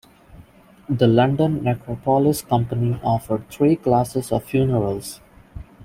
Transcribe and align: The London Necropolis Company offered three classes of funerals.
The 0.89 1.05
London 1.05 1.63
Necropolis 1.63 2.41
Company 2.41 2.99
offered 3.03 3.47
three 3.51 3.75
classes 3.75 4.31
of 4.31 4.43
funerals. 4.43 5.21